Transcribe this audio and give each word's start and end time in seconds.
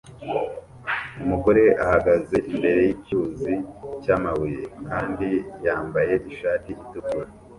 Umugore 1.23 1.63
ahagaze 1.83 2.35
imbere 2.51 2.79
yicyuzi 2.87 3.53
cyamabuye 4.03 4.61
kandi 4.87 5.27
yambaye 5.65 6.13
ishati 6.31 6.69
itukura 6.73 7.29